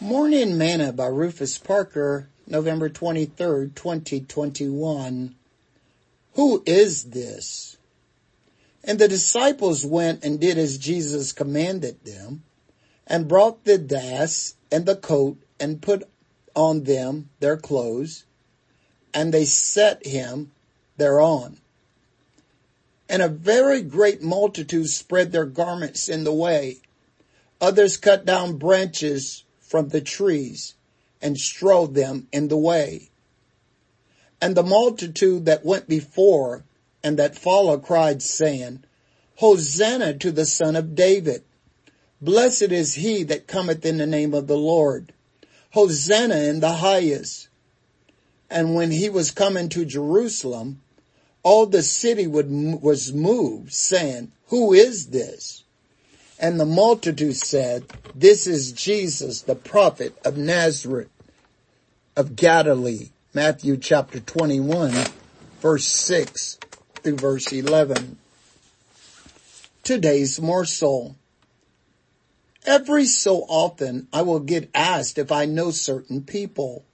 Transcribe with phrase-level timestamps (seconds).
[0.00, 5.34] Morning Manna by Rufus Parker, November 23rd, 2021.
[6.34, 7.78] Who is this?
[8.84, 12.44] And the disciples went and did as Jesus commanded them
[13.08, 16.08] and brought the das and the coat and put
[16.54, 18.24] on them their clothes
[19.12, 20.52] and they set him
[20.96, 21.58] thereon.
[23.08, 26.76] And a very great multitude spread their garments in the way.
[27.60, 30.74] Others cut down branches from the trees
[31.20, 33.10] and strode them in the way.
[34.40, 36.64] And the multitude that went before
[37.02, 38.84] and that followed cried saying,
[39.36, 41.44] Hosanna to the son of David.
[42.20, 45.12] Blessed is he that cometh in the name of the Lord.
[45.70, 47.48] Hosanna in the highest.
[48.50, 50.80] And when he was coming to Jerusalem,
[51.42, 55.64] all the city would, was moved saying, who is this?
[56.38, 57.84] And the multitude said,
[58.14, 61.10] this is Jesus, the prophet of Nazareth
[62.16, 63.10] of Galilee.
[63.34, 64.92] Matthew chapter 21
[65.60, 66.58] verse 6
[67.02, 68.18] through verse 11.
[69.82, 71.16] Today's morsel.
[72.66, 76.84] Every so often I will get asked if I know certain people.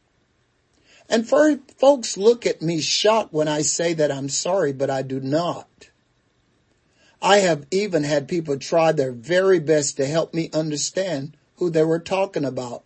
[1.09, 5.03] And for folks look at me shocked when I say that I'm sorry, but I
[5.03, 5.69] do not.
[7.25, 11.83] I have even had people try their very best to help me understand who they
[11.83, 12.85] were talking about.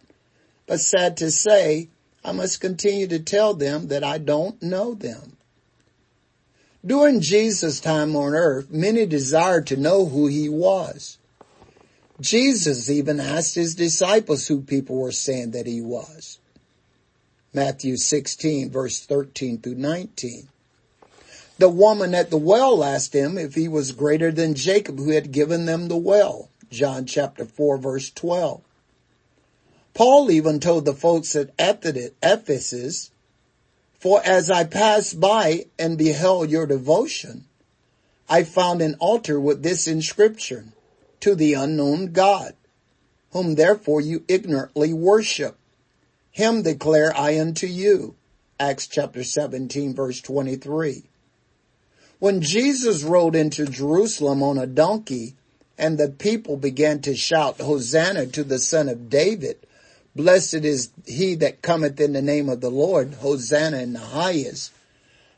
[0.65, 1.89] But sad to say,
[2.25, 5.39] I must continue to tell them that I don't know them.
[6.87, 11.19] During Jesus' time on earth, many desired to know who he was.
[12.21, 16.39] Jesus even asked his disciples who people were saying that he was.
[17.53, 20.49] Matthew 16 verse 13 through 19.
[21.59, 25.33] The woman at the well asked him if he was greater than Jacob who had
[25.33, 26.51] given them the well.
[26.71, 28.63] John chapter 4 verse 12.
[29.93, 33.11] Paul even told the folks at Ephesus,
[33.99, 37.47] for as I passed by and beheld your devotion,
[38.29, 40.73] I found an altar with this inscription,
[41.21, 42.55] to the unknown God,
[43.33, 45.57] whom therefore you ignorantly worship.
[46.31, 48.15] Him declare I unto you.
[48.61, 51.03] Acts chapter 17 verse 23.
[52.19, 55.35] When Jesus rode into Jerusalem on a donkey
[55.77, 59.59] and the people began to shout, Hosanna to the son of David,
[60.17, 64.73] blessed is he that cometh in the name of the Lord, Hosanna in the highest.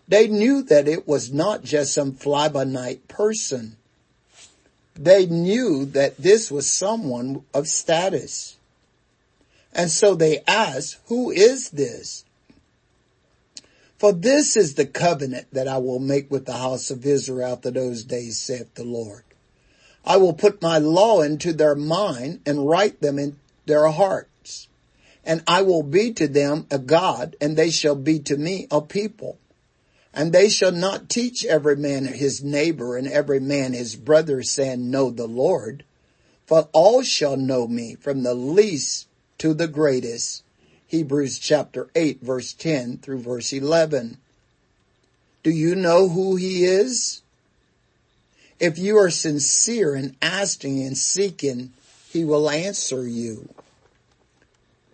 [0.08, 3.76] They knew that it was not just some fly by night person.
[4.94, 8.56] They knew that this was someone of status.
[9.72, 12.24] And so they asked, who is this?
[14.00, 17.70] For this is the covenant that I will make with the house of Israel after
[17.70, 19.24] those days, saith the Lord.
[20.06, 24.68] I will put my law into their mind and write them in their hearts.
[25.22, 28.80] And I will be to them a God, and they shall be to me a
[28.80, 29.36] people.
[30.14, 34.90] And they shall not teach every man his neighbor and every man his brother, saying,
[34.90, 35.84] Know the Lord.
[36.46, 40.42] For all shall know me, from the least to the greatest.
[40.90, 44.18] Hebrews chapter 8 verse 10 through verse 11.
[45.44, 47.22] Do you know who he is?
[48.58, 51.72] If you are sincere in asking and seeking,
[52.10, 53.48] he will answer you.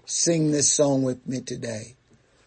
[0.04, 1.94] Sing this song with me today.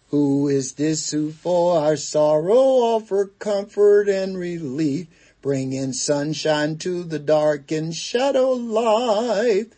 [0.09, 5.07] Who is this who for our sorrow offer comfort and relief,
[5.41, 9.73] bringing sunshine to the dark and shadow life?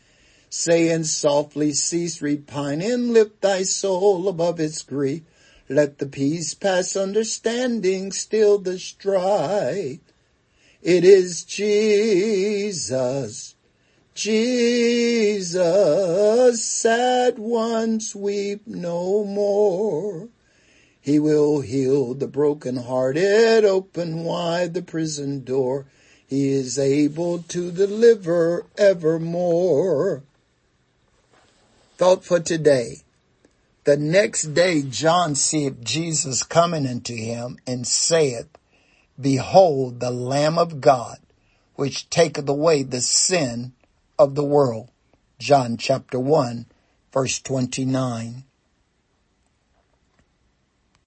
[0.52, 5.22] Saying softly cease repining, lift thy soul above its grief.
[5.70, 10.00] Let the peace pass understanding, still the strife.
[10.82, 13.56] It is Jesus,
[14.14, 15.56] Jesus,
[16.66, 20.28] sad ones weep no more.
[21.00, 25.86] He will heal the broken-hearted, open wide the prison door.
[26.28, 30.24] He is able to deliver evermore.
[32.02, 33.04] Thought for today.
[33.84, 38.48] The next day John seeth Jesus coming unto him and saith,
[39.20, 41.20] Behold the Lamb of God,
[41.76, 43.74] which taketh away the sin
[44.18, 44.90] of the world.
[45.38, 46.66] John chapter 1
[47.14, 48.46] verse 29.